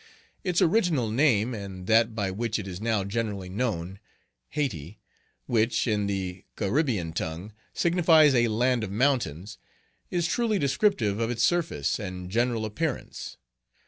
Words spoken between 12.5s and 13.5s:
appearance.